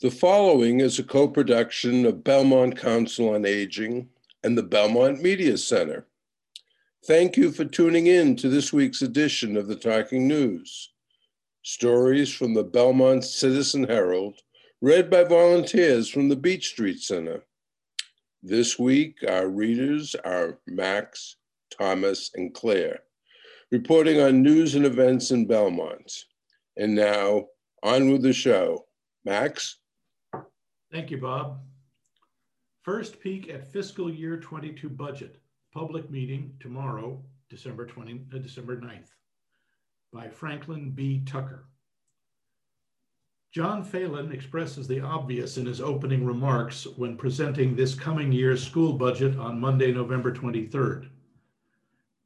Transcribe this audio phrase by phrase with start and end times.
[0.00, 4.08] The following is a co production of Belmont Council on Aging
[4.42, 6.06] and the Belmont Media Center.
[7.06, 10.92] Thank you for tuning in to this week's edition of the Talking News.
[11.64, 14.38] Stories from the Belmont Citizen Herald,
[14.80, 17.42] read by volunteers from the Beech Street Center.
[18.42, 21.36] This week, our readers are Max,
[21.78, 23.00] Thomas, and Claire,
[23.70, 26.24] reporting on news and events in Belmont.
[26.78, 27.48] And now,
[27.82, 28.86] on with the show.
[29.26, 29.79] Max?
[30.92, 31.60] Thank you, Bob.
[32.82, 35.40] First peek at fiscal year 22 budget,
[35.72, 39.10] public meeting tomorrow, December 20, uh, December 9th,
[40.12, 41.22] by Franklin B.
[41.24, 41.66] Tucker.
[43.52, 48.94] John Phelan expresses the obvious in his opening remarks when presenting this coming year's school
[48.94, 51.08] budget on Monday, November 23rd.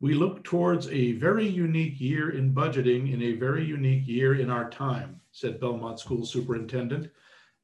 [0.00, 4.50] We look towards a very unique year in budgeting in a very unique year in
[4.50, 7.10] our time, said Belmont School Superintendent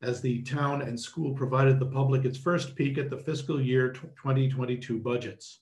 [0.02, 3.92] as the town and school provided the public its first peek at the fiscal year
[3.92, 5.60] 2022 budgets.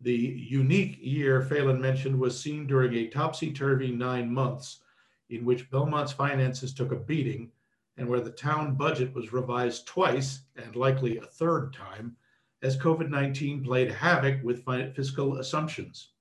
[0.00, 4.80] The unique year Phelan mentioned was seen during a topsy-turvy nine months
[5.28, 7.50] in which Belmont's finances took a beating
[7.98, 12.16] and where the town budget was revised twice and likely a third time
[12.62, 16.12] as COVID-19 played havoc with fiscal assumptions.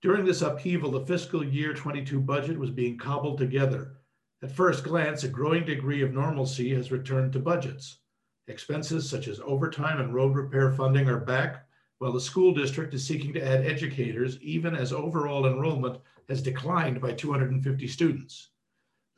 [0.00, 3.97] During this upheaval, the fiscal year 22 budget was being cobbled together
[4.42, 7.98] at first glance, a growing degree of normalcy has returned to budgets.
[8.46, 11.66] Expenses such as overtime and road repair funding are back,
[11.98, 17.00] while the school district is seeking to add educators, even as overall enrollment has declined
[17.00, 18.50] by 250 students.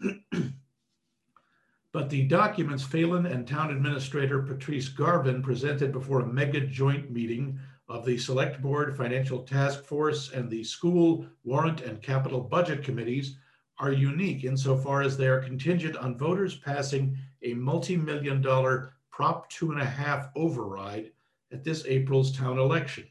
[1.92, 7.58] but the documents Phelan and Town Administrator Patrice Garvin presented before a mega joint meeting
[7.88, 13.36] of the Select Board Financial Task Force and the School Warrant and Capital Budget Committees
[13.80, 19.72] are unique insofar as they are contingent on voters passing a multi-million dollar Prop two
[19.72, 21.10] and a half override
[21.52, 23.06] at this April's town election.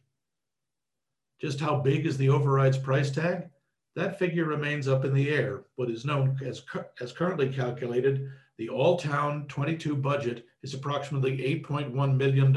[1.39, 3.49] Just how big is the override's price tag?
[3.95, 5.65] That figure remains up in the air.
[5.75, 6.63] What is known as,
[7.01, 12.47] as currently calculated, the all-town 22 budget is approximately $8.1 million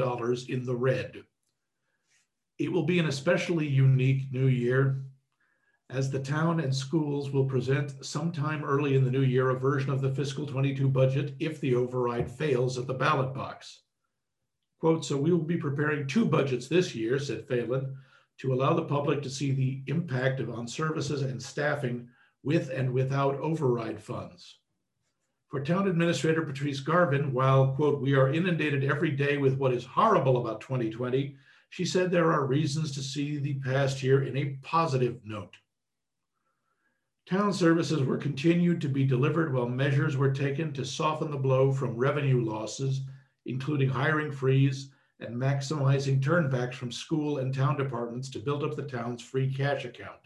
[0.49, 1.23] in the red.
[2.59, 5.03] It will be an especially unique new year
[5.89, 9.91] as the town and schools will present sometime early in the new year a version
[9.91, 13.81] of the fiscal 22 budget if the override fails at the ballot box.
[14.79, 17.95] Quote, so we will be preparing two budgets this year, said Phelan,
[18.39, 22.09] to allow the public to see the impact of on services and staffing
[22.43, 24.59] with and without override funds.
[25.49, 29.85] For town administrator Patrice Garvin, while, quote, we are inundated every day with what is
[29.85, 31.35] horrible about 2020,
[31.69, 35.55] she said there are reasons to see the past year in a positive note.
[37.25, 41.71] Town services were continued to be delivered while measures were taken to soften the blow
[41.71, 43.01] from revenue losses,
[43.45, 44.89] including hiring freeze
[45.21, 49.85] and maximizing turnbacks from school and town departments to build up the town's free cash
[49.85, 50.19] account.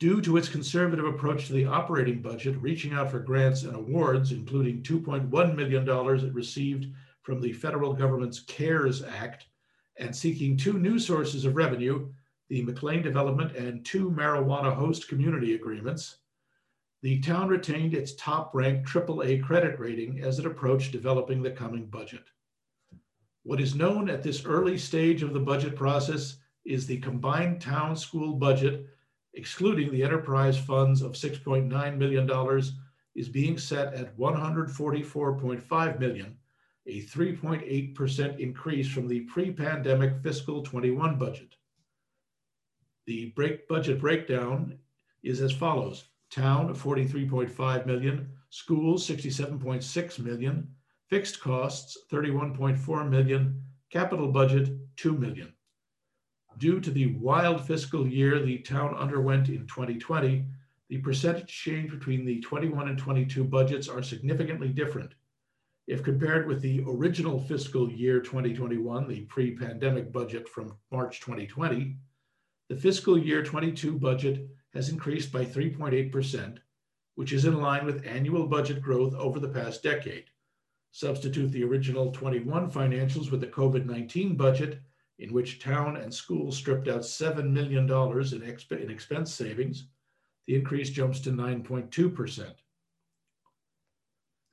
[0.00, 4.32] Due to its conservative approach to the operating budget, reaching out for grants and awards,
[4.32, 6.92] including $2.1 million it received
[7.22, 9.46] from the federal government's CARES Act,
[9.96, 12.12] and seeking two new sources of revenue,
[12.54, 16.18] the McLean Development and two marijuana host community agreements,
[17.02, 21.86] the town retained its top ranked AAA credit rating as it approached developing the coming
[21.86, 22.22] budget.
[23.42, 27.96] What is known at this early stage of the budget process is the combined town
[27.96, 28.86] school budget,
[29.32, 32.62] excluding the enterprise funds of $6.9 million,
[33.16, 36.36] is being set at 144.5 million,
[36.86, 41.56] a 3.8% increase from the pre-pandemic fiscal 21 budget.
[43.06, 44.78] The break budget breakdown
[45.22, 46.04] is as follows.
[46.30, 50.68] Town 43.5 million, schools 67.6 million,
[51.08, 55.52] fixed costs 31.4 million, capital budget 2 million.
[56.58, 60.46] Due to the wild fiscal year the town underwent in 2020,
[60.88, 65.12] the percentage change between the 21 and 22 budgets are significantly different.
[65.86, 71.96] If compared with the original fiscal year 2021, the pre-pandemic budget from March 2020,
[72.68, 76.58] the fiscal year 22 budget has increased by 3.8%,
[77.14, 80.24] which is in line with annual budget growth over the past decade.
[80.92, 84.80] Substitute the original 21 financials with the COVID 19 budget,
[85.18, 89.86] in which town and schools stripped out $7 million in, exp- in expense savings,
[90.46, 92.54] the increase jumps to 9.2%.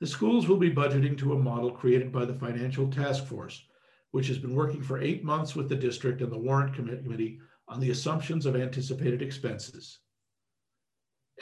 [0.00, 3.64] The schools will be budgeting to a model created by the Financial Task Force,
[4.10, 7.40] which has been working for eight months with the district and the Warrant Committee
[7.72, 10.00] on the assumptions of anticipated expenses.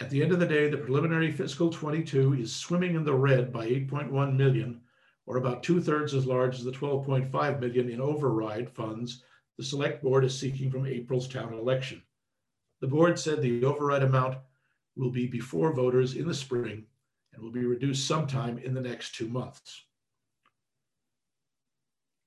[0.00, 3.52] At the end of the day, the preliminary fiscal 22 is swimming in the red
[3.52, 4.80] by 8.1 million,
[5.26, 9.24] or about two thirds as large as the 12.5 million in override funds
[9.58, 12.00] the select board is seeking from April's town election.
[12.80, 14.38] The board said the override amount
[14.96, 16.86] will be before voters in the spring
[17.34, 19.84] and will be reduced sometime in the next two months.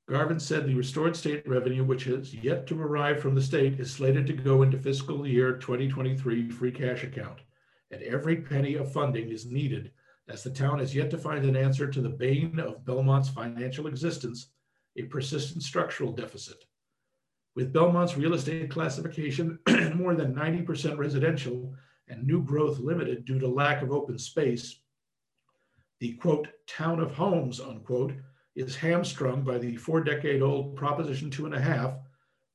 [0.06, 3.90] Garvin said the restored state revenue, which has yet to arrive from the state, is
[3.92, 7.40] slated to go into fiscal year 2023 free cash account.
[7.90, 9.92] And every penny of funding is needed
[10.28, 13.88] as the town has yet to find an answer to the bane of Belmont's financial
[13.88, 14.48] existence,
[14.98, 16.66] a persistent structural deficit.
[17.56, 19.60] With Belmont's real estate classification
[19.96, 21.74] more than 90% residential
[22.10, 24.80] and new growth limited due to lack of open space,
[26.00, 28.14] the quote, town of homes, unquote,
[28.56, 31.94] is hamstrung by the four decade old Proposition two and a half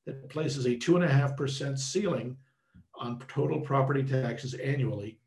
[0.05, 2.37] that places a two and a half percent ceiling
[2.95, 5.19] on total property taxes annually,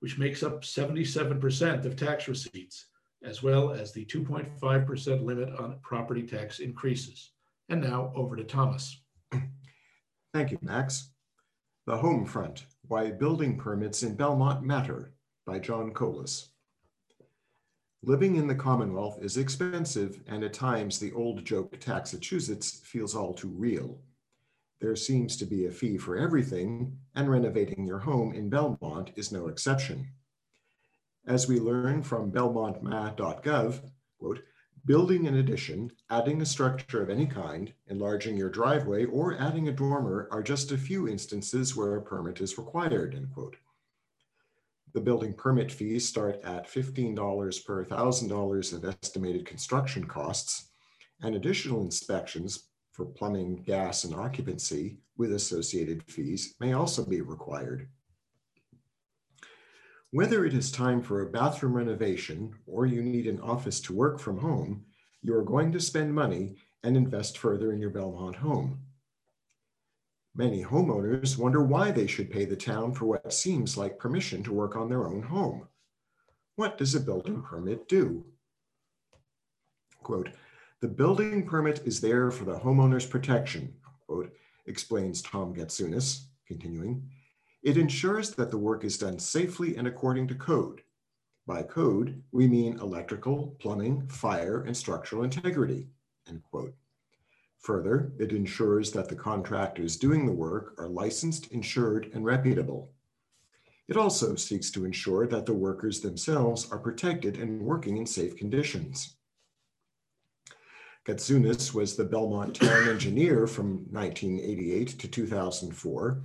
[0.00, 2.86] which makes up 77% of tax receipts,
[3.22, 7.30] as well as the 2.5% limit on property tax increases.
[7.70, 9.00] And now over to Thomas.
[10.34, 11.10] Thank you, Max.
[11.86, 15.12] The Home Front, Why Building Permits in Belmont Matter
[15.46, 16.48] by John Colas.
[18.06, 23.32] Living in the Commonwealth is expensive, and at times the old joke Taxachusetts feels all
[23.32, 23.98] too real.
[24.78, 29.32] There seems to be a fee for everything, and renovating your home in Belmont is
[29.32, 30.08] no exception.
[31.26, 33.80] As we learn from belmontma.gov,
[34.18, 34.42] quote,
[34.84, 39.72] building an addition, adding a structure of any kind, enlarging your driveway, or adding a
[39.72, 43.56] dormer are just a few instances where a permit is required, end quote.
[44.94, 50.68] The building permit fees start at $15 per $1,000 of estimated construction costs,
[51.20, 57.88] and additional inspections for plumbing, gas, and occupancy with associated fees may also be required.
[60.12, 64.20] Whether it is time for a bathroom renovation or you need an office to work
[64.20, 64.84] from home,
[65.22, 66.54] you are going to spend money
[66.84, 68.78] and invest further in your Belmont home.
[70.36, 74.52] Many homeowners wonder why they should pay the town for what seems like permission to
[74.52, 75.68] work on their own home.
[76.56, 78.24] What does a building permit do?
[80.02, 80.30] Quote,
[80.80, 83.74] the building permit is there for the homeowner's protection,
[84.06, 84.34] quote,
[84.66, 87.08] explains Tom Gatsoulis, continuing.
[87.62, 90.82] It ensures that the work is done safely and according to code.
[91.46, 95.88] By code, we mean electrical, plumbing, fire, and structural integrity,
[96.28, 96.74] end quote.
[97.64, 102.92] Further, it ensures that the contractors doing the work are licensed, insured, and reputable.
[103.88, 108.36] It also seeks to ensure that the workers themselves are protected and working in safe
[108.36, 109.16] conditions.
[111.06, 116.22] Gatsoulis was the Belmont town engineer from 1988 to 2004,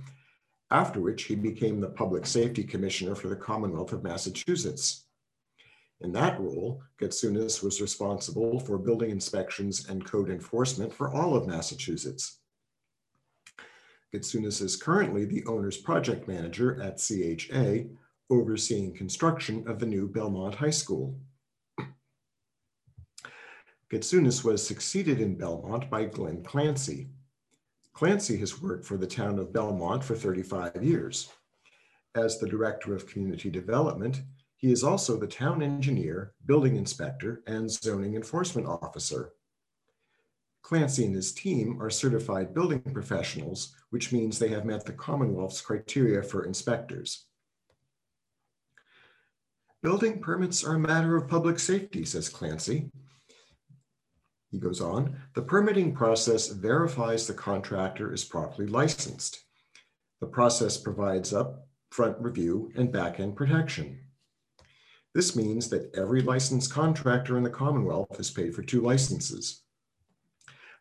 [0.70, 5.06] after which he became the Public Safety Commissioner for the Commonwealth of Massachusetts.
[6.00, 11.46] In that role, Gatsoulis was responsible for building inspections and code enforcement for all of
[11.46, 12.38] Massachusetts.
[14.14, 17.90] Gatsoulis is currently the owner's project manager at CHA,
[18.30, 21.20] overseeing construction of the new Belmont High School.
[23.92, 27.08] Gatsoulis was succeeded in Belmont by Glenn Clancy.
[27.92, 31.28] Clancy has worked for the town of Belmont for 35 years.
[32.14, 34.22] As the Director of Community Development,
[34.60, 39.32] he is also the town engineer, building inspector, and zoning enforcement officer.
[40.60, 45.62] Clancy and his team are certified building professionals, which means they have met the Commonwealth's
[45.62, 47.24] criteria for inspectors.
[49.82, 52.90] Building permits are a matter of public safety, says Clancy.
[54.50, 59.42] He goes on, the permitting process verifies the contractor is properly licensed.
[60.20, 64.00] The process provides up front review and back end protection.
[65.14, 69.62] This means that every licensed contractor in the Commonwealth is paid for two licenses.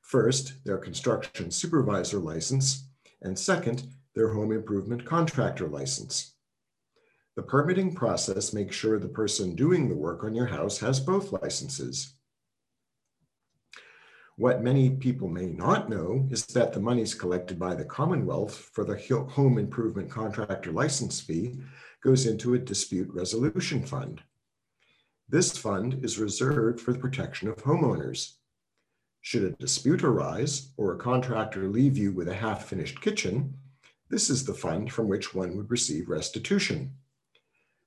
[0.02, 2.88] First, their construction supervisor license,
[3.22, 3.84] and second,
[4.16, 6.36] their home improvement contractor license.
[7.36, 11.32] The permitting process makes sure the person doing the work on your house has both
[11.32, 12.14] licenses.
[14.36, 18.86] What many people may not know is that the monies collected by the Commonwealth for
[18.86, 18.98] the
[19.30, 21.60] home improvement contractor license fee
[22.04, 24.22] goes into a dispute resolution fund.
[25.28, 28.34] This fund is reserved for the protection of homeowners.
[29.22, 33.56] Should a dispute arise or a contractor leave you with a half finished kitchen,
[34.10, 36.96] this is the fund from which one would receive restitution.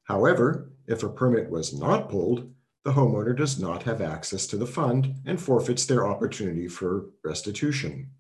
[0.05, 2.53] However, if a permit was not pulled,
[2.85, 8.11] the homeowner does not have access to the fund and forfeits their opportunity for restitution.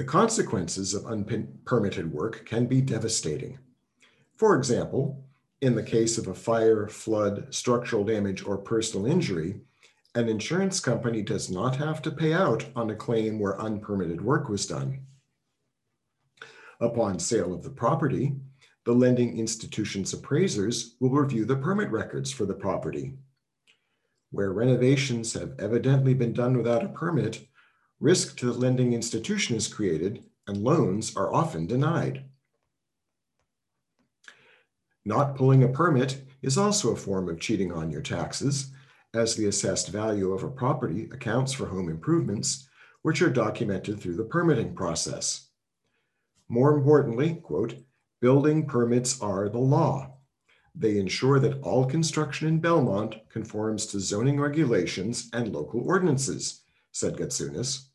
[0.00, 3.58] The consequences of unpermitted work can be devastating.
[4.34, 5.22] For example,
[5.60, 9.60] in the case of a fire, flood, structural damage, or personal injury,
[10.14, 14.48] an insurance company does not have to pay out on a claim where unpermitted work
[14.48, 15.00] was done.
[16.80, 18.32] Upon sale of the property,
[18.86, 23.18] the lending institution's appraisers will review the permit records for the property.
[24.30, 27.46] Where renovations have evidently been done without a permit,
[28.00, 32.24] risk to the lending institution is created and loans are often denied.
[35.04, 38.72] Not pulling a permit is also a form of cheating on your taxes,
[39.12, 42.68] as the assessed value of a property accounts for home improvements,
[43.02, 45.48] which are documented through the permitting process.
[46.48, 47.74] More importantly, quote,
[48.20, 50.14] building permits are the law.
[50.74, 57.16] They ensure that all construction in Belmont conforms to zoning regulations and local ordinances, said
[57.16, 57.89] Gatsoulis.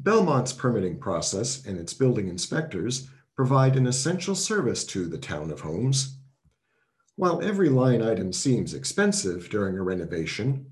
[0.00, 5.60] Belmont's permitting process and its building inspectors provide an essential service to the town of
[5.60, 6.18] homes.
[7.16, 10.70] While every line item seems expensive during a renovation,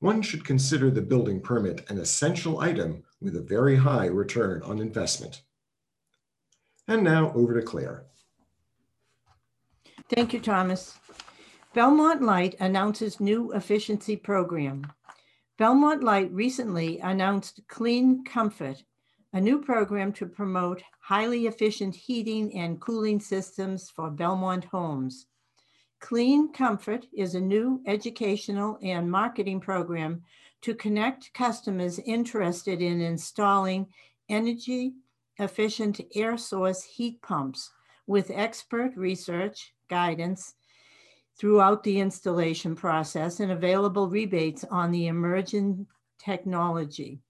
[0.00, 4.78] one should consider the building permit an essential item with a very high return on
[4.78, 5.42] investment.
[6.86, 8.06] And now over to Claire.
[10.08, 10.98] Thank you, Thomas.
[11.74, 14.86] Belmont Light announces new efficiency program.
[15.58, 18.84] Belmont Light recently announced Clean Comfort,
[19.32, 25.26] a new program to promote highly efficient heating and cooling systems for Belmont homes.
[25.98, 30.22] Clean Comfort is a new educational and marketing program
[30.62, 33.88] to connect customers interested in installing
[34.28, 34.92] energy
[35.40, 37.72] efficient air source heat pumps
[38.06, 40.54] with expert research, guidance
[41.38, 45.86] throughout the installation process and available rebates on the emerging
[46.18, 47.20] technology.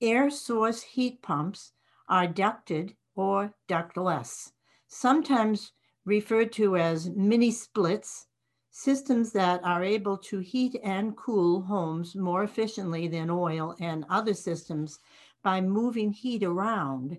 [0.00, 1.72] Air source heat pumps
[2.08, 4.52] are ducted or ductless,
[4.88, 5.72] sometimes
[6.04, 8.26] referred to as mini splits,
[8.70, 14.34] systems that are able to heat and cool homes more efficiently than oil and other
[14.34, 14.98] systems
[15.44, 17.16] by moving heat around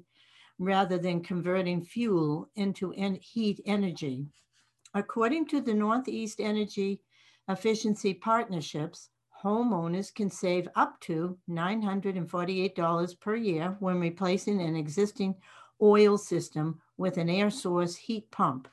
[0.59, 4.27] rather than converting fuel into en heat energy.
[4.95, 7.01] According to the Northeast Energy
[7.49, 9.09] Efficiency Partnerships,
[9.43, 15.35] homeowners can save up to $948 per year when replacing an existing
[15.81, 18.69] oil system with an air source heat pump.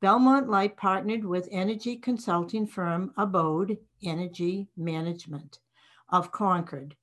[0.00, 5.60] Belmont Light partnered with energy consulting firm Abode Energy Management
[6.08, 6.96] of Concord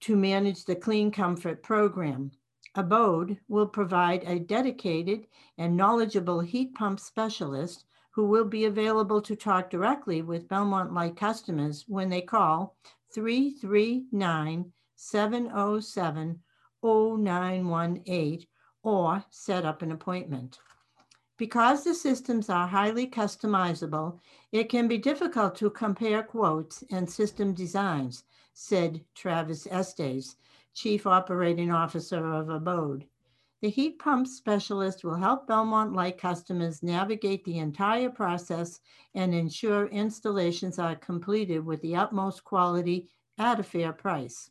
[0.00, 2.32] to manage the Clean Comfort program.
[2.74, 5.26] Abode will provide a dedicated
[5.58, 11.16] and knowledgeable heat pump specialist who will be available to talk directly with Belmont Light
[11.16, 12.76] customers when they call
[13.12, 16.42] 339 707
[16.82, 18.46] 0918
[18.82, 20.58] or set up an appointment.
[21.36, 24.20] Because the systems are highly customizable,
[24.52, 30.36] it can be difficult to compare quotes and system designs, said Travis Estes,
[30.74, 33.06] Chief Operating Officer of Abode.
[33.62, 38.80] The heat pump specialist will help Belmont Light customers navigate the entire process
[39.14, 44.50] and ensure installations are completed with the utmost quality at a fair price.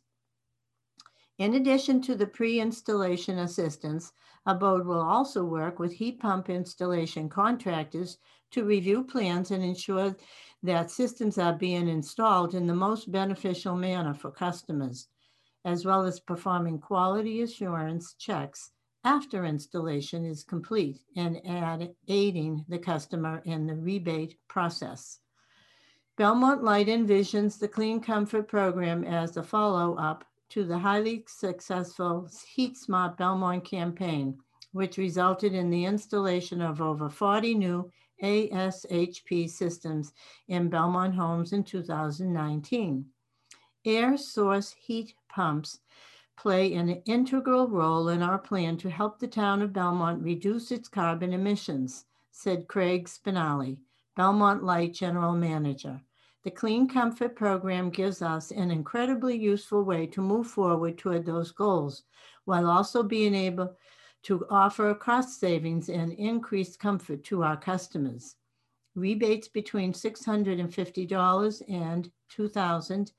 [1.38, 4.12] In addition to the pre-installation assistance,
[4.46, 8.18] Abode will also work with heat pump installation contractors
[8.52, 10.16] to review plans and ensure
[10.62, 15.08] that systems are being installed in the most beneficial manner for customers,
[15.64, 18.70] as well as performing quality assurance checks
[19.04, 25.20] after installation is complete and add, aiding the customer in the rebate process.
[26.16, 32.28] Belmont Light envisions the Clean Comfort program as a follow up to the highly successful
[32.54, 34.38] Heat Smart Belmont campaign,
[34.72, 37.90] which resulted in the installation of over 40 new
[38.22, 40.12] ASHP systems
[40.48, 43.04] in Belmont homes in 2019.
[43.86, 45.80] Air source heat pumps
[46.38, 50.88] play an integral role in our plan to help the town of Belmont reduce its
[50.88, 53.76] carbon emissions, said Craig Spinelli,
[54.16, 56.00] Belmont Light General Manager.
[56.44, 61.52] The Clean Comfort program gives us an incredibly useful way to move forward toward those
[61.52, 62.04] goals
[62.46, 63.76] while also being able
[64.22, 68.36] to offer cost savings and increased comfort to our customers.
[68.94, 73.12] Rebates between $650 and $2,000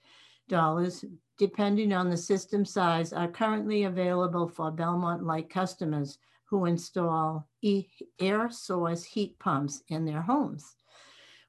[1.38, 7.86] depending on the system size, are currently available for Belmont Light customers who install e
[8.20, 10.76] air source heat pumps in their homes.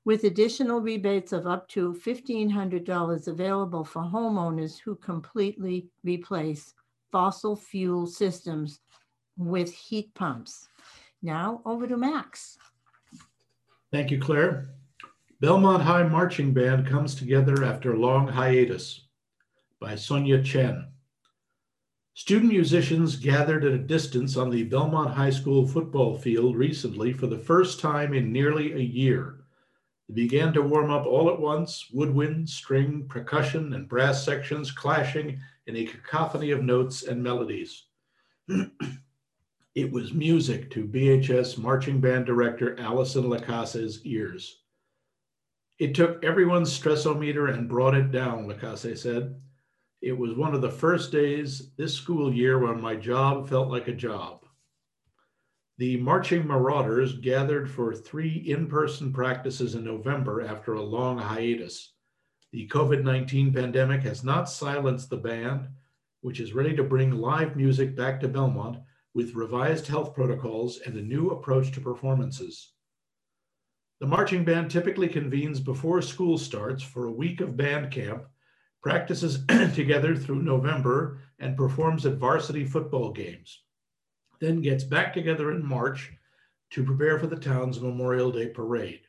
[0.06, 6.72] with additional rebates of up to $1,500 available for homeowners who completely replace
[7.10, 8.80] fossil fuel systems
[9.36, 10.68] with heat pumps.
[11.22, 12.56] Now over to Max.
[13.90, 14.75] Thank you, Claire.
[15.38, 19.08] Belmont High Marching Band comes together after long hiatus
[19.78, 20.88] by Sonia Chen.
[22.14, 27.26] Student musicians gathered at a distance on the Belmont High School football field recently for
[27.26, 29.44] the first time in nearly a year.
[30.08, 35.38] They began to warm up all at once, woodwind, string, percussion, and brass sections clashing
[35.66, 37.84] in a cacophony of notes and melodies.
[39.74, 44.62] it was music to BHS marching band director Allison Lacasse's ears.
[45.78, 49.38] It took everyone's stressometer and brought it down, Lacasse said.
[50.00, 53.88] It was one of the first days this school year when my job felt like
[53.88, 54.46] a job.
[55.76, 61.92] The Marching Marauders gathered for three in person practices in November after a long hiatus.
[62.52, 65.68] The COVID 19 pandemic has not silenced the band,
[66.22, 68.78] which is ready to bring live music back to Belmont
[69.12, 72.72] with revised health protocols and a new approach to performances.
[74.00, 78.26] The marching band typically convenes before school starts for a week of band camp
[78.86, 83.62] practices together through November, and performs at varsity football games.
[84.38, 86.12] Then gets back together in March
[86.70, 89.00] to prepare for the town's Memorial Day parade.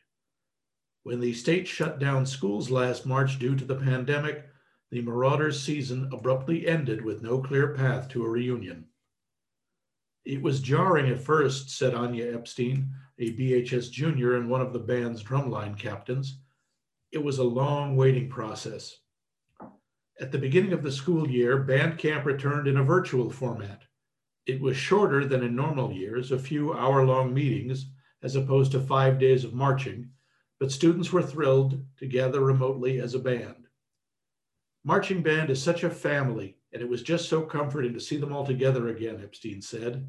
[1.04, 4.46] When the state shut down schools last March due to the pandemic,
[4.90, 8.86] the Marauders season abruptly ended with no clear path to a reunion.
[10.24, 14.78] It was jarring at first, said Anya Epstein, a BHS junior and one of the
[14.78, 16.38] band's drumline captains.
[17.10, 18.96] It was a long waiting process.
[20.20, 23.82] At the beginning of the school year, band camp returned in a virtual format.
[24.46, 27.90] It was shorter than in normal years, a few hour long meetings,
[28.22, 30.10] as opposed to five days of marching,
[30.58, 33.66] but students were thrilled to gather remotely as a band.
[34.84, 38.32] Marching band is such a family, and it was just so comforting to see them
[38.32, 40.08] all together again, Epstein said.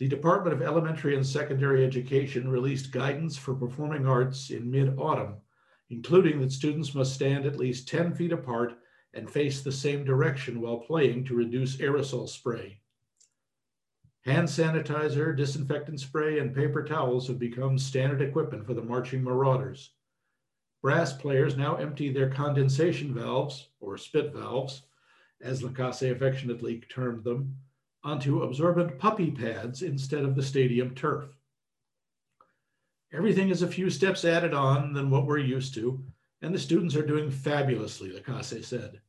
[0.00, 5.36] The Department of Elementary and Secondary Education released guidance for performing arts in mid autumn,
[5.90, 8.78] including that students must stand at least 10 feet apart
[9.12, 12.80] and face the same direction while playing to reduce aerosol spray.
[14.22, 19.90] Hand sanitizer, disinfectant spray, and paper towels have become standard equipment for the marching marauders.
[20.80, 24.80] Brass players now empty their condensation valves, or spit valves,
[25.42, 27.54] as Lacasse affectionately termed them,
[28.02, 31.24] onto absorbent puppy pads instead of the stadium turf.
[33.12, 36.02] Everything is a few steps added on than what we're used to,
[36.42, 39.00] and the students are doing fabulously, Lacasse said.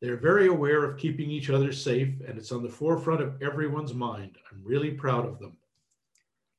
[0.00, 3.94] They're very aware of keeping each other safe, and it's on the forefront of everyone's
[3.94, 4.38] mind.
[4.50, 5.56] I'm really proud of them.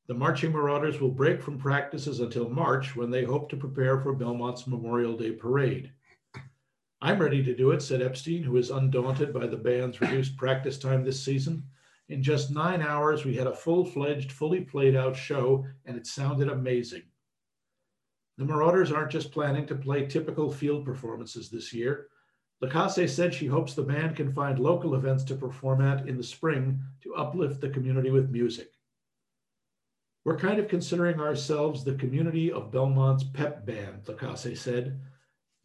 [0.08, 4.14] The Marching Marauders will break from practices until March when they hope to prepare for
[4.14, 5.92] Belmont's Memorial Day parade.
[7.06, 10.80] I'm ready to do it, said Epstein, who is undaunted by the band's reduced practice
[10.80, 11.62] time this season.
[12.10, 16.08] In just nine hours, we had a full fledged, fully played out show, and it
[16.08, 17.04] sounded amazing.
[18.40, 22.08] The Marauders aren't just planning to play typical field performances this year.
[22.64, 26.24] Lacasse said she hopes the band can find local events to perform at in the
[26.24, 28.72] spring to uplift the community with music.
[30.24, 35.00] We're kind of considering ourselves the community of Belmont's pep band, Lacasse said,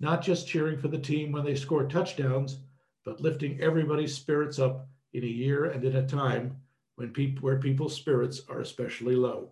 [0.01, 2.59] not just cheering for the team when they score touchdowns,
[3.05, 6.57] but lifting everybody's spirits up in a year and in a time
[6.97, 9.51] when pe- where people's spirits are especially low.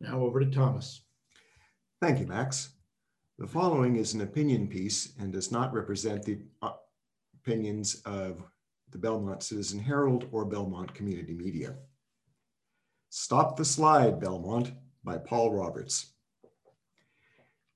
[0.00, 1.02] Now over to Thomas.
[2.00, 2.70] Thank you, Max.
[3.38, 6.72] The following is an opinion piece and does not represent the uh,
[7.40, 8.42] opinions of
[8.90, 11.74] the Belmont Citizen Herald or Belmont Community Media.
[13.10, 16.13] Stop the Slide, Belmont by Paul Roberts.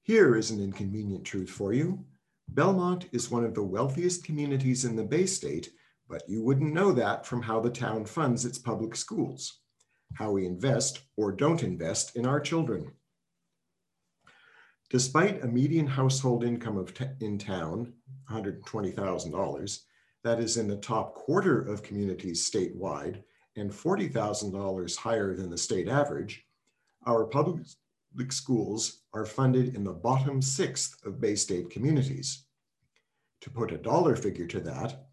[0.09, 2.03] Here is an inconvenient truth for you.
[2.49, 5.69] Belmont is one of the wealthiest communities in the Bay State,
[6.09, 9.59] but you wouldn't know that from how the town funds its public schools,
[10.15, 12.91] how we invest or don't invest in our children.
[14.89, 17.93] Despite a median household income of in town,
[18.31, 19.81] $120,000,
[20.25, 23.25] that is in the top quarter of communities statewide
[23.57, 26.47] and $40,000 higher than the state average,
[27.05, 27.27] our
[28.11, 32.45] public schools are funded in the bottom sixth of Bay State communities.
[33.43, 35.07] To put a dollar figure to that,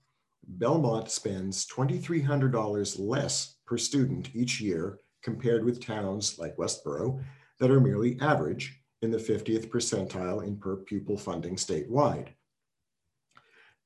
[0.48, 7.24] Belmont spends $2,300 less per student each year compared with towns like Westboro
[7.60, 12.30] that are merely average in the 50th percentile in per pupil funding statewide.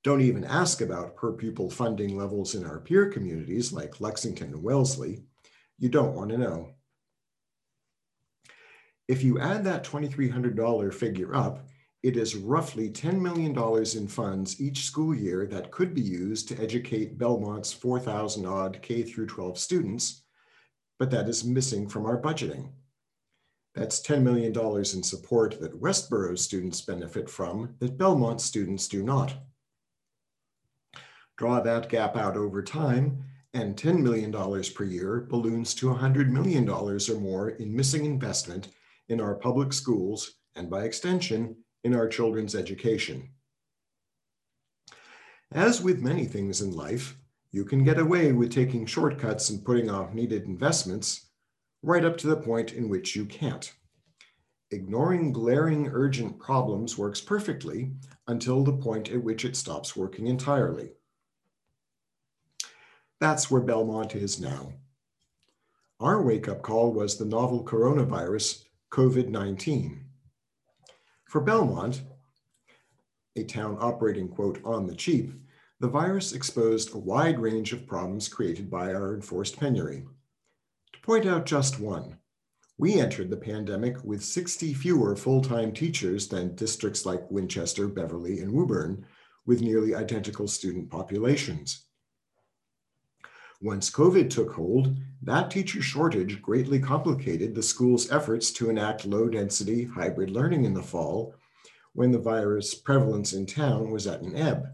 [0.04, 4.64] Don't even ask about per pupil funding levels in our peer communities like Lexington and
[4.64, 5.24] Wellesley.
[5.78, 6.74] You don't want to know.
[9.10, 11.68] If you add that $2,300 figure up,
[12.04, 13.58] it is roughly $10 million
[13.98, 19.02] in funds each school year that could be used to educate Belmont's 4,000 odd K
[19.02, 20.22] through 12 students,
[21.00, 22.70] but that is missing from our budgeting.
[23.74, 29.34] That's $10 million in support that Westboro students benefit from that Belmont students do not.
[31.36, 33.24] Draw that gap out over time,
[33.56, 38.68] and $10 million per year balloons to $100 million or more in missing investment
[39.10, 43.30] in our public schools and by extension, in our children's education.
[45.52, 47.18] As with many things in life,
[47.52, 51.30] you can get away with taking shortcuts and putting off needed investments
[51.82, 53.74] right up to the point in which you can't.
[54.72, 57.92] Ignoring glaring urgent problems works perfectly
[58.28, 60.92] until the point at which it stops working entirely.
[63.20, 64.74] That's where Belmont is now.
[66.00, 70.04] Our wake up call was the novel coronavirus, COVID 19.
[71.28, 72.02] For Belmont,
[73.36, 75.32] a town operating, quote, on the cheap,
[75.80, 80.08] the virus exposed a wide range of problems created by our enforced penury.
[80.94, 82.18] To point out just one,
[82.80, 88.52] we entered the pandemic with 60 fewer full-time teachers than districts like Winchester, Beverly, and
[88.52, 89.06] Woburn,
[89.46, 91.89] with nearly identical student populations.
[93.62, 99.84] Once COVID took hold, that teacher shortage greatly complicated the school's efforts to enact low-density
[99.84, 101.36] hybrid learning in the fall
[101.94, 104.68] when the virus prevalence in town was at an ebb.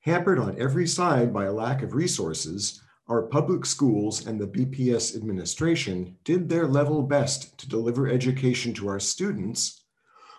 [0.00, 5.16] Hampered on every side by a lack of resources, our public schools and the BPS
[5.16, 9.84] administration did their level best to deliver education to our students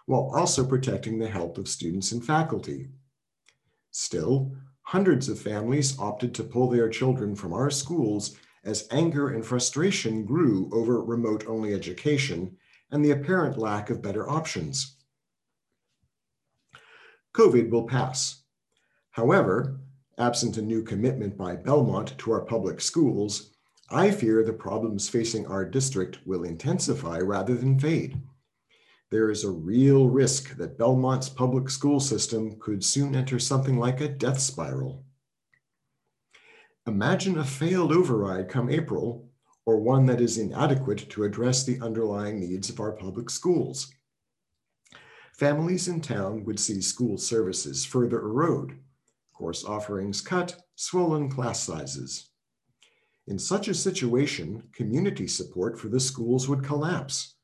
[0.06, 2.90] while also protecting the health of students and faculty.
[3.90, 4.52] Still,
[4.86, 10.24] hundreds of families opted to pull their children from our schools as anger and frustration
[10.24, 12.56] grew over remote only education
[12.92, 14.96] and the apparent lack of better options.
[17.34, 18.44] COVID will pass.
[19.10, 19.80] However,
[20.18, 23.52] absent a new commitment by Belmont to our public schools,
[23.90, 28.22] I fear the problems facing our district will intensify rather than fade.
[29.12, 34.02] There is a real risk that Belmont's public school system could soon enter something like
[34.02, 35.06] a death spiral.
[36.88, 39.30] Imagine a failed override come April,
[39.66, 43.92] or one that is inadequate to address the underlying needs of our public schools.
[45.34, 48.80] Families in town would see school services further erode
[49.36, 52.30] course offerings cut, swollen class sizes.
[53.28, 57.35] In such a situation, community support for the schools would collapse.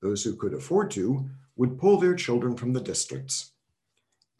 [0.00, 3.52] Those who could afford to would pull their children from the districts.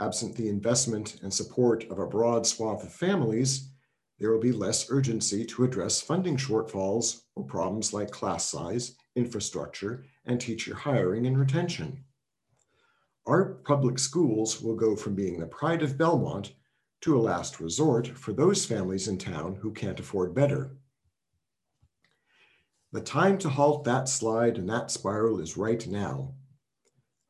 [0.00, 3.70] Absent the investment and support of a broad swath of families,
[4.18, 10.04] there will be less urgency to address funding shortfalls or problems like class size, infrastructure,
[10.26, 12.04] and teacher hiring and retention.
[13.26, 16.52] Our public schools will go from being the pride of Belmont
[17.02, 20.77] to a last resort for those families in town who can't afford better.
[22.92, 26.34] The time to halt that slide and that spiral is right now.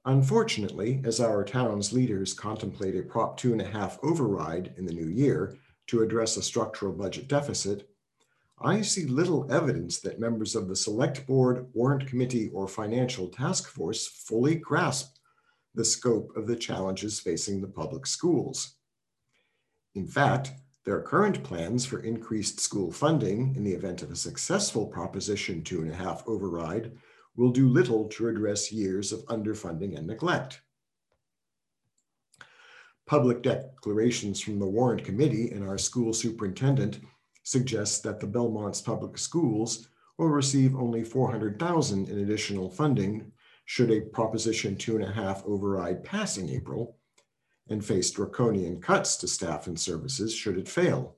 [0.05, 4.93] Unfortunately, as our town's leaders contemplate a Prop two and a half override in the
[4.93, 5.57] new year
[5.89, 7.91] to address a structural budget deficit,
[8.61, 13.69] I see little evidence that members of the Select Board, Warrant Committee, or Financial Task
[13.69, 15.17] Force fully grasp
[15.75, 18.77] the scope of the challenges facing the public schools.
[19.95, 20.53] In fact,
[20.89, 25.83] their current plans for increased school funding in the event of a successful Proposition two
[25.83, 26.93] and a half override
[27.37, 30.63] will do little to address years of underfunding and neglect.
[33.05, 37.01] Public declarations from the Warrant Committee and our school superintendent
[37.43, 43.31] suggest that the Belmont's public schools will receive only 400,000 in additional funding
[43.67, 46.98] should a Proposition two and a half override pass in April,
[47.69, 51.17] and face draconian cuts to staff and services should it fail.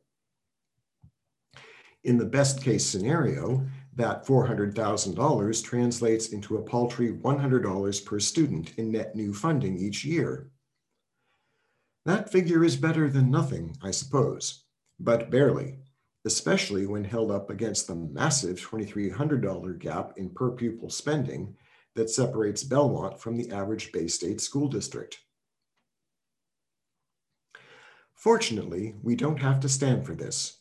[2.05, 8.93] In the best case scenario, that $400,000 translates into a paltry $100 per student in
[8.93, 10.51] net new funding each year.
[12.07, 14.65] That figure is better than nothing, I suppose,
[14.99, 15.81] but barely,
[16.25, 21.55] especially when held up against the massive $2,300 gap in per pupil spending
[21.95, 25.19] that separates Belmont from the average Bay State school district.
[28.21, 30.59] Fortunately, we don't have to stand for this.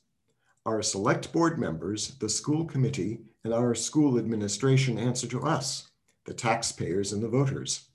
[0.66, 5.90] Our select board members, the school committee, and our school administration answer to us,
[6.26, 7.90] the taxpayers and the voters.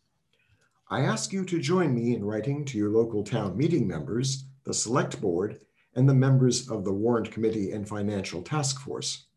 [0.90, 4.74] I ask you to join me in writing to your local town meeting members, the
[4.74, 5.60] select board,
[5.94, 9.28] and the members of the warrant committee and financial task force.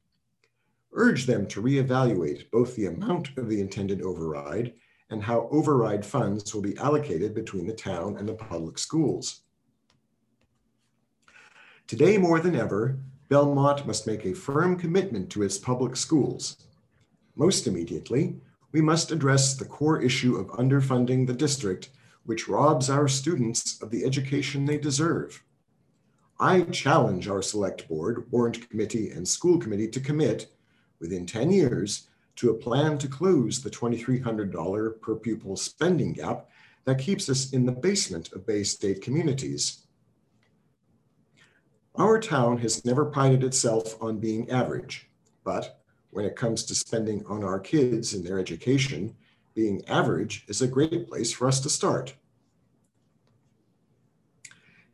[0.91, 4.73] urge them to reevaluate both the amount of the intended override
[5.09, 9.43] and how override funds will be allocated between the town and the public schools.
[11.88, 16.58] Today more than ever, Belmont must make a firm commitment to its public schools.
[17.34, 18.41] Most immediately,
[18.73, 21.89] we must address the core issue of underfunding the district,
[22.26, 25.45] which robs our students of the education they deserve.
[26.38, 30.52] I challenge our select board, warrant committee, and school committee to commit
[31.00, 36.50] within 10 years to a plan to close the $2,300 per pupil spending gap
[36.84, 39.87] that keeps us in the basement of Bay State communities.
[41.99, 45.10] Our town has never prided itself on being average,
[45.43, 45.79] but
[46.12, 49.15] when it comes to spending on our kids and their education,
[49.55, 52.13] being average is a great place for us to start.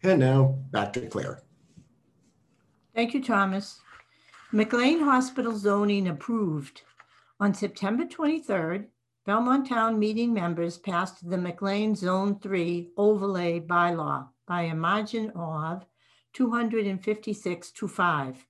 [0.01, 1.41] And now back to Claire.
[2.95, 3.81] Thank you, Thomas.
[4.53, 6.83] McLean Hospital zoning approved.
[7.37, 8.85] On September 23rd,
[9.25, 15.85] Belmont Town meeting members passed the McLean Zone 3 overlay bylaw by a margin of
[16.33, 18.47] 256 to 5.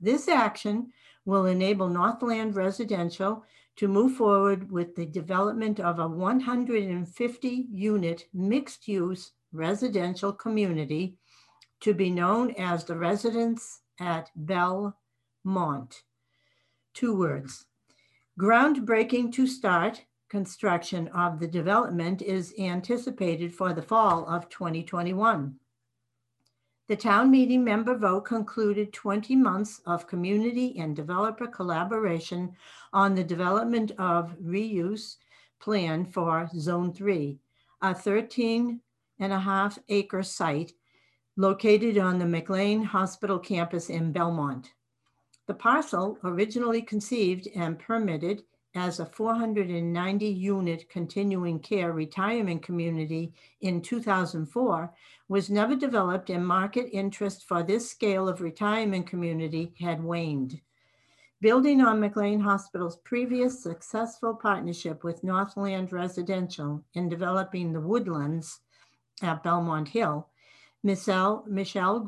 [0.00, 0.92] This action
[1.24, 3.44] will enable Northland Residential
[3.76, 11.16] to move forward with the development of a 150 unit mixed use residential community
[11.80, 16.02] to be known as the Residence at Belmont.
[16.94, 17.66] Two words.
[18.38, 25.54] Groundbreaking to start construction of the development is anticipated for the fall of 2021.
[26.90, 32.56] The town meeting member vote concluded 20 months of community and developer collaboration
[32.92, 35.18] on the development of reuse
[35.60, 37.38] plan for Zone 3,
[37.80, 38.80] a 13
[39.20, 40.72] and a half acre site
[41.36, 44.72] located on the McLean Hospital campus in Belmont.
[45.46, 48.42] The parcel, originally conceived and permitted
[48.74, 54.92] as a 490 unit continuing care retirement community in 2004,
[55.28, 60.60] was never developed and market interest for this scale of retirement community had waned.
[61.40, 68.60] Building on McLean Hospital's previous successful partnership with Northland Residential in developing the woodlands
[69.22, 70.28] at Belmont Hill,
[70.82, 72.00] Michelle, Michelle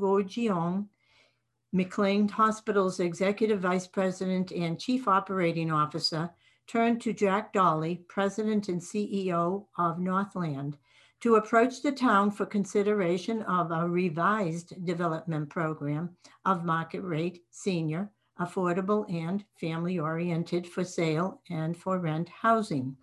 [1.72, 6.31] McLean Hospital's Executive Vice President and Chief Operating Officer,
[6.66, 10.77] turned to Jack Dawley, President and CEO of Northland,
[11.20, 16.11] to approach the town for consideration of a revised development program
[16.44, 22.96] of market rate, senior, affordable, and family oriented for sale and for rent housing.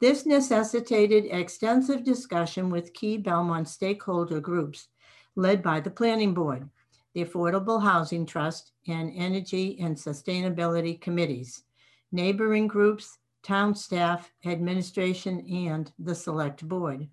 [0.00, 4.88] This necessitated extensive discussion with key Belmont stakeholder groups
[5.36, 6.68] led by the Planning Board,
[7.14, 11.64] the Affordable Housing Trust, and Energy and Sustainability Committees,
[12.12, 17.08] neighboring groups, town staff, administration, and the Select Board.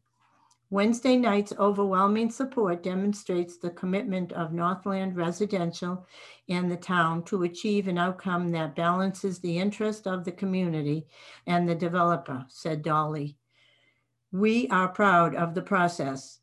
[0.72, 6.06] Wednesday night's overwhelming support demonstrates the commitment of Northland Residential
[6.48, 11.08] and the town to achieve an outcome that balances the interest of the community
[11.48, 13.36] and the developer, said Dawley.
[14.32, 16.40] We are proud of the process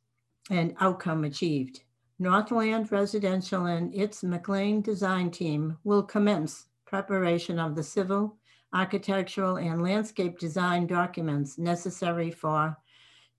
[0.50, 1.82] and outcome achieved.
[2.18, 8.38] Northland Residential and its McLean design team will commence preparation of the civil,
[8.72, 12.76] architectural, and landscape design documents necessary for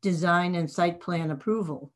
[0.02, 1.92] design and site plan approval.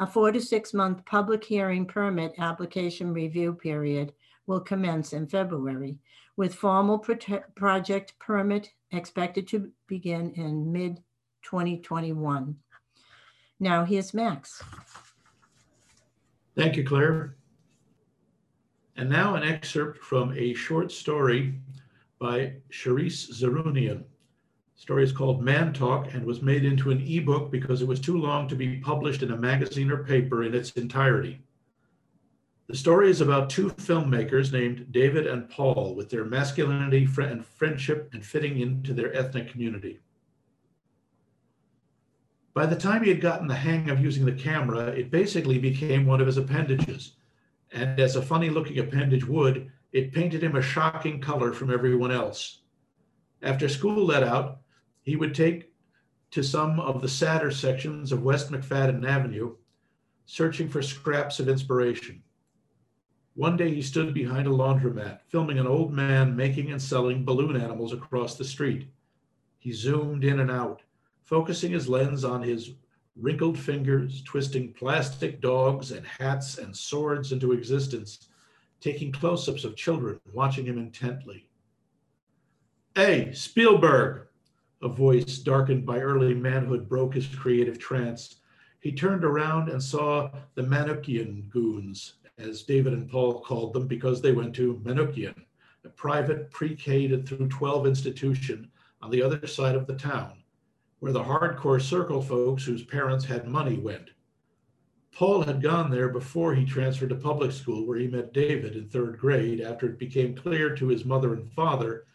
[0.00, 4.12] A four to six month public hearing permit application review period
[4.46, 5.98] will commence in February,
[6.36, 6.98] with formal
[7.54, 11.02] project permit expected to begin in mid
[11.42, 12.56] 2021.
[13.58, 14.62] Now here's Max.
[16.56, 17.36] Thank you, Claire.
[18.96, 21.54] And now an excerpt from a short story
[22.20, 24.04] by Charisse Zarunian
[24.74, 27.98] The story is called Man Talk and was made into an ebook because it was
[27.98, 31.40] too long to be published in a magazine or paper in its entirety.
[32.66, 38.10] The story is about two filmmakers named David and Paul with their masculinity and friendship
[38.12, 39.98] and fitting into their ethnic community.
[42.52, 46.04] By the time he had gotten the hang of using the camera, it basically became
[46.04, 47.12] one of his appendages.
[47.72, 52.12] And as a funny looking appendage would, it painted him a shocking color from everyone
[52.12, 52.60] else.
[53.42, 54.60] After school let out,
[55.02, 55.72] he would take
[56.30, 59.56] to some of the sadder sections of West McFadden Avenue,
[60.26, 62.22] searching for scraps of inspiration.
[63.34, 67.56] One day he stood behind a laundromat, filming an old man making and selling balloon
[67.56, 68.88] animals across the street.
[69.58, 70.82] He zoomed in and out,
[71.24, 72.72] focusing his lens on his
[73.16, 78.28] wrinkled fingers, twisting plastic dogs and hats and swords into existence,
[78.80, 81.46] taking close ups of children watching him intently.
[82.94, 84.26] Hey, Spielberg!
[84.82, 88.36] A voice darkened by early manhood broke his creative trance.
[88.80, 94.22] He turned around and saw the Manukian goons, as David and Paul called them because
[94.22, 95.34] they went to Manukian,
[95.84, 98.70] a private pre K through 12 institution
[99.02, 100.42] on the other side of the town,
[101.00, 104.10] where the hardcore circle folks whose parents had money went.
[105.12, 108.88] Paul had gone there before he transferred to public school, where he met David in
[108.88, 112.06] third grade after it became clear to his mother and father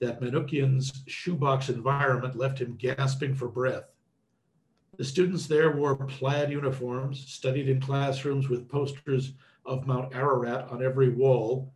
[0.00, 3.84] that Manukian's shoebox environment left him gasping for breath.
[4.96, 9.32] The students there wore plaid uniforms, studied in classrooms with posters
[9.64, 11.72] of Mount Ararat on every wall,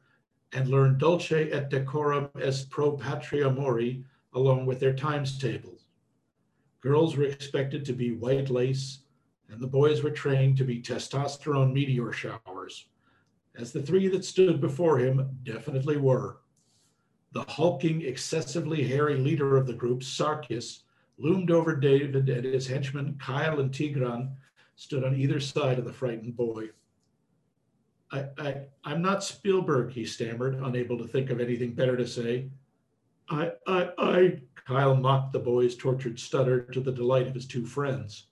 [0.52, 5.86] and learned dulce et decorum est pro patria mori along with their times tables.
[6.80, 9.03] Girls were expected to be white lace,
[9.50, 12.86] and the boys were trained to be testosterone meteor showers,
[13.56, 16.38] as the three that stood before him definitely were.
[17.32, 20.80] The hulking, excessively hairy leader of the group, Sarkis,
[21.18, 24.32] loomed over David and his henchmen, Kyle and Tigran,
[24.76, 26.70] stood on either side of the frightened boy.
[28.10, 32.50] I, I, I'm not Spielberg, he stammered, unable to think of anything better to say.
[33.28, 37.66] I, I, I, Kyle mocked the boy's tortured stutter to the delight of his two
[37.66, 38.26] friends.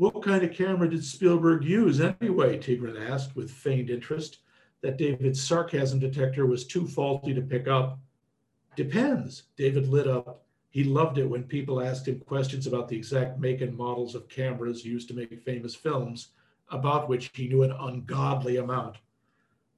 [0.00, 2.56] What kind of camera did Spielberg use anyway?
[2.56, 4.38] Tigran asked with feigned interest
[4.80, 7.98] that David's sarcasm detector was too faulty to pick up.
[8.76, 9.42] Depends.
[9.58, 10.46] David lit up.
[10.70, 14.26] He loved it when people asked him questions about the exact make and models of
[14.30, 16.28] cameras used to make famous films,
[16.70, 18.96] about which he knew an ungodly amount.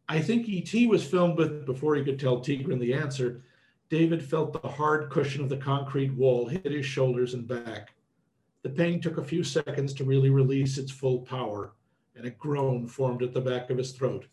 [0.08, 0.87] I think E.T.
[0.87, 3.42] was filmed with before he could tell Tigran the answer.
[3.88, 7.94] David felt the hard cushion of the concrete wall hit his shoulders and back.
[8.62, 11.72] The pain took a few seconds to really release its full power,
[12.14, 14.27] and a groan formed at the back of his throat.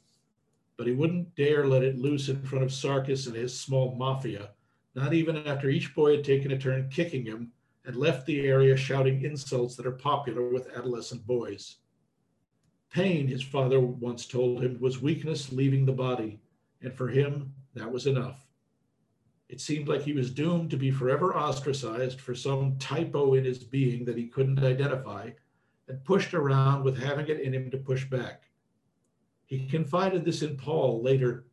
[0.78, 4.52] But he wouldn't dare let it loose in front of Sarkis and his small mafia,
[4.94, 7.52] not even after each boy had taken a turn kicking him
[7.86, 11.78] and left the area shouting insults that are popular with adolescent boys.
[12.92, 16.40] Pain, his father once told him, was weakness leaving the body,
[16.82, 18.49] and for him, that was enough.
[19.50, 23.58] It seemed like he was doomed to be forever ostracized for some typo in his
[23.58, 25.32] being that he couldn't identify
[25.88, 28.44] and pushed around with having it in him to push back.
[29.48, 31.46] He confided this in Paul later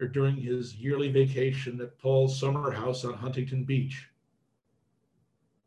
[0.00, 4.08] or during his yearly vacation at Paul's summer house on Huntington Beach.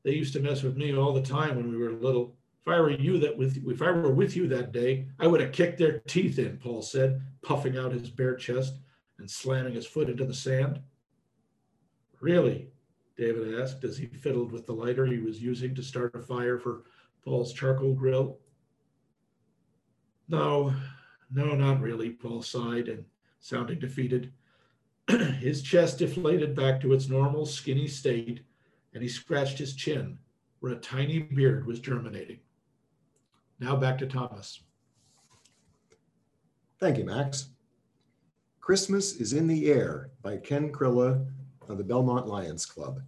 [0.03, 2.35] They used to mess with me all the time when we were little.
[2.61, 5.39] If I were you that with if I were with you that day, I would
[5.39, 8.75] have kicked their teeth in, Paul said, puffing out his bare chest
[9.19, 10.81] and slamming his foot into the sand.
[12.21, 12.69] Really?
[13.17, 16.57] David asked as he fiddled with the lighter he was using to start a fire
[16.57, 16.83] for
[17.25, 18.39] Paul's charcoal grill.
[20.29, 20.73] No,
[21.33, 23.03] no, not really, Paul sighed and
[23.39, 24.31] sounding defeated.
[25.39, 28.41] his chest deflated back to its normal skinny state,
[28.93, 30.17] and he scratched his chin
[30.59, 32.39] where a tiny beard was germinating.
[33.59, 34.61] Now back to Thomas.
[36.79, 37.49] Thank you, Max.
[38.59, 41.25] Christmas is in the Air by Ken Krilla
[41.71, 43.01] of the Belmont Lions Club.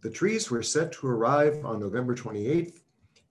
[0.00, 2.80] The trees were set to arrive on November 28th,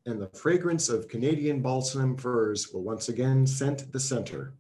[0.06, 4.54] and the fragrance of Canadian balsam firs will once again scent the center.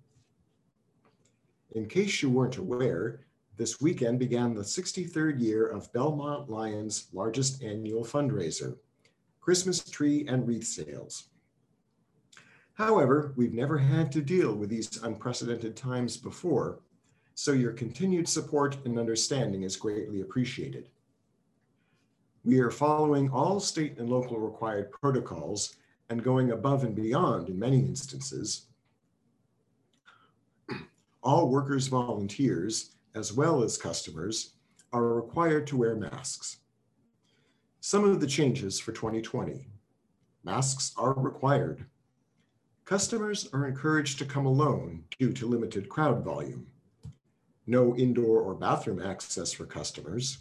[1.71, 3.25] In case you weren't aware,
[3.57, 8.77] this weekend began the 63rd year of Belmont Lions' largest annual fundraiser,
[9.41, 11.29] Christmas tree and wreath sales.
[12.73, 16.79] However, we've never had to deal with these unprecedented times before,
[17.39, 20.89] so your continued support and understanding is greatly appreciated.
[22.43, 25.75] We are following all state and local required protocols
[26.09, 28.65] and going above and beyond in many instances.
[31.21, 34.53] All workers, volunteers, as well as customers,
[34.91, 36.57] are required to wear masks.
[37.81, 39.67] Some of the changes for 2020.
[40.43, 41.85] Masks are required.
[42.85, 46.65] Customers are encouraged to come alone due to limited crowd volume
[47.67, 50.39] no indoor or bathroom access for customers.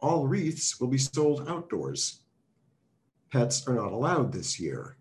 [0.00, 2.20] All wreaths will be sold outdoors.
[3.30, 4.96] Pets are not allowed this year.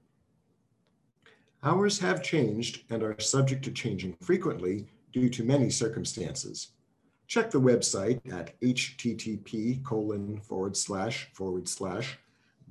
[1.63, 6.69] Hours have changed and are subject to changing frequently due to many circumstances.
[7.27, 12.17] Check the website at http colon forward slash forward slash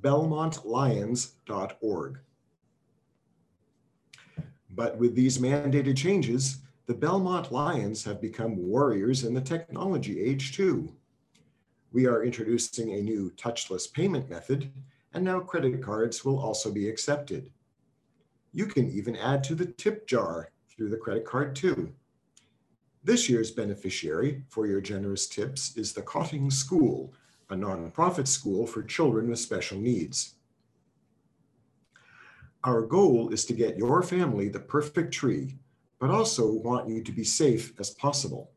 [0.01, 2.19] belmontlions.org.
[4.73, 10.55] But with these mandated changes, the Belmont Lions have become warriors in the technology age
[10.55, 10.93] too.
[11.91, 14.71] We are introducing a new touchless payment method,
[15.13, 17.51] and now credit cards will also be accepted.
[18.53, 21.93] You can even add to the tip jar through the credit card too.
[23.03, 27.13] This year's beneficiary for your generous tips is the Cotting School,
[27.49, 30.35] a nonprofit school for children with special needs.
[32.63, 35.55] Our goal is to get your family the perfect tree,
[36.01, 38.49] but also want you to be safe as possible.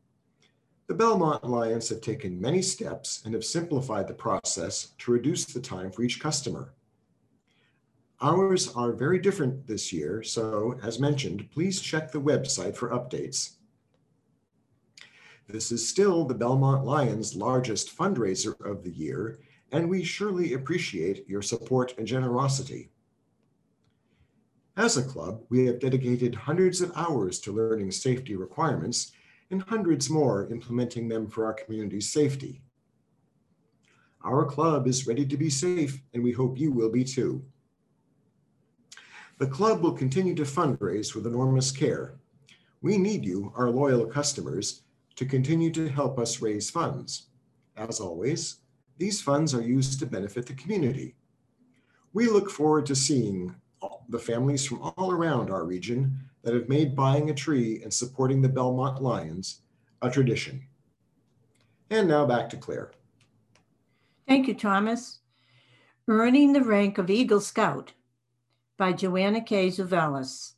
[0.87, 5.61] The Belmont Lions have taken many steps and have simplified the process to reduce the
[5.61, 6.73] time for each customer.
[8.19, 13.57] Hours are very different this year, so as mentioned, please check the website for updates.
[15.47, 19.37] This is still the Belmont Lions' largest fundraiser of the year,
[19.71, 22.89] and we surely appreciate your support and generosity.
[24.77, 29.13] As a club, we have dedicated hundreds of hours to learning safety requirements
[29.49, 32.61] and hundreds more implementing them for our community's safety.
[34.21, 37.45] Our club is ready to be safe, and we hope you will be too.
[39.37, 42.15] The club will continue to fundraise with enormous care.
[42.81, 44.81] We need you, our loyal customers,
[45.15, 47.27] to continue to help us raise funds.
[47.77, 48.57] As always,
[48.97, 51.15] these funds are used to benefit the community.
[52.13, 53.55] We look forward to seeing
[54.09, 58.41] the families from all around our region that have made buying a tree and supporting
[58.41, 59.61] the Belmont Lions
[60.01, 60.63] a tradition.
[61.89, 62.91] And now back to Claire.
[64.27, 65.19] Thank you, Thomas.
[66.07, 67.93] Earning the Rank of Eagle Scout
[68.77, 69.67] by Joanna K.
[69.67, 70.53] Zuvelis.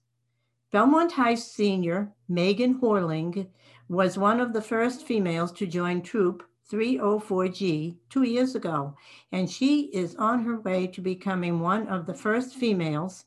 [0.71, 3.47] Belmont High senior Megan Horling
[3.87, 8.95] was one of the first females to join Troop 304G two years ago,
[9.31, 13.25] and she is on her way to becoming one of the first females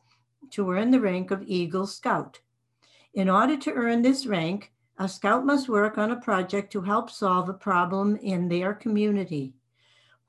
[0.50, 2.40] to earn the rank of Eagle Scout.
[3.14, 7.10] In order to earn this rank, a scout must work on a project to help
[7.10, 9.54] solve a problem in their community.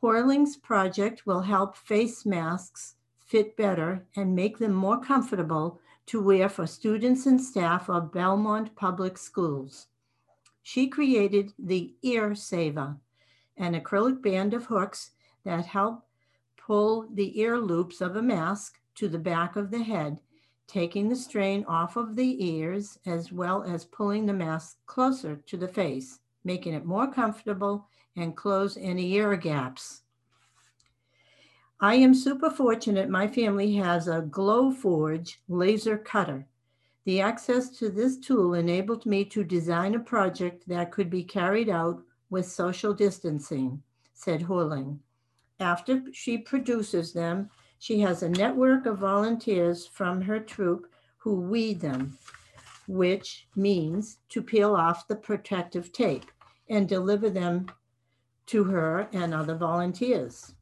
[0.01, 6.49] Horling's project will help face masks fit better and make them more comfortable to wear
[6.49, 9.87] for students and staff of Belmont Public Schools.
[10.63, 12.97] She created the Ear Saver,
[13.57, 15.11] an acrylic band of hooks
[15.43, 16.03] that help
[16.55, 20.21] pull the ear loops of a mask to the back of the head,
[20.67, 25.57] taking the strain off of the ears as well as pulling the mask closer to
[25.57, 30.03] the face, making it more comfortable and close any ear gaps.
[31.79, 36.47] I am super fortunate my family has a Glowforge laser cutter
[37.05, 41.69] the access to this tool enabled me to design a project that could be carried
[41.69, 43.81] out with social distancing,
[44.13, 44.99] said Horling.
[45.59, 47.49] After she produces them,
[47.79, 52.17] she has a network of volunteers from her troop who weed them,
[52.87, 56.31] which means to peel off the protective tape
[56.69, 57.67] and deliver them
[58.47, 60.53] to her and other volunteers.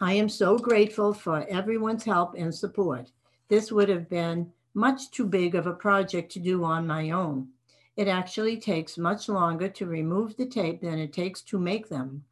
[0.00, 3.10] I am so grateful for everyone's help and support.
[3.48, 7.48] This would have been much too big of a project to do on my own.
[7.96, 12.26] It actually takes much longer to remove the tape than it takes to make them.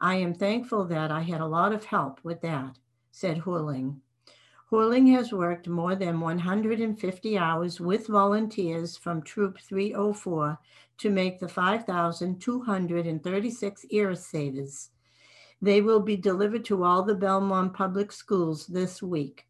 [0.00, 2.76] I am thankful that I had a lot of help with that,
[3.12, 4.00] said Horling.
[4.68, 10.58] Horling has worked more than 150 hours with volunteers from Troop 304
[10.98, 14.90] to make the 5,236 ear savers.
[15.62, 19.46] They will be delivered to all the Belmont public schools this week.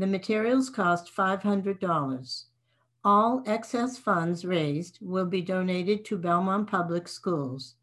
[0.00, 2.44] The materials cost $500.
[3.04, 7.74] All excess funds raised will be donated to Belmont Public Schools.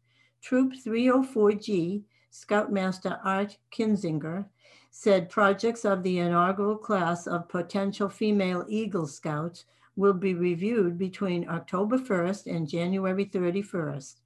[0.42, 4.46] Troop 304G, Scoutmaster Art Kinzinger,
[4.90, 11.48] said projects of the inaugural class of potential female Eagle Scouts will be reviewed between
[11.48, 14.16] October 1st and January 31st,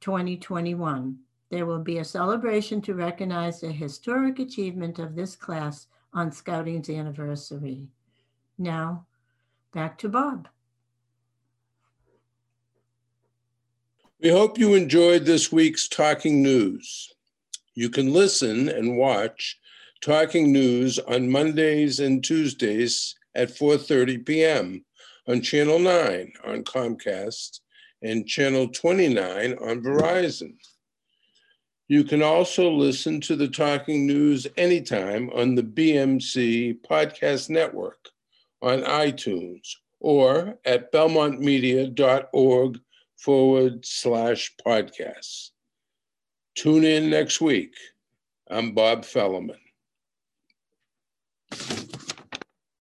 [0.00, 1.18] 2021.
[1.48, 5.86] There will be a celebration to recognize the historic achievement of this class
[6.18, 7.86] on Scouting's anniversary.
[8.58, 9.06] Now,
[9.72, 10.48] back to Bob.
[14.20, 17.14] We hope you enjoyed this week's Talking News.
[17.74, 19.60] You can listen and watch
[20.00, 24.84] Talking News on Mondays and Tuesdays at 4:30 p.m.
[25.28, 27.60] on Channel 9 on Comcast
[28.02, 30.56] and Channel 29 on Verizon.
[31.90, 38.10] You can also listen to the Talking News anytime on the BMC Podcast Network,
[38.60, 42.78] on iTunes, or at belmontmedia.org
[43.16, 45.50] forward slash podcasts.
[46.54, 47.72] Tune in next week.
[48.50, 49.56] I'm Bob Fellerman.